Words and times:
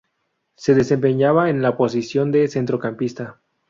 Se 0.55 0.73
desempeñaba 0.73 1.51
en 1.51 1.61
la 1.61 1.77
posición 1.77 2.31
de 2.31 2.47
centrocampista. 2.47 3.39